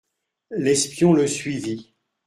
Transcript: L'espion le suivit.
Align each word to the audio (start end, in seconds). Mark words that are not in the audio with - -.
L'espion 0.49 1.13
le 1.13 1.27
suivit. 1.27 1.93